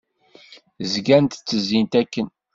[0.91, 2.27] Zgant ttezzint akken.